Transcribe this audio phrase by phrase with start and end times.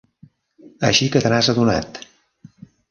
[0.89, 2.05] Així que te n"has adonat!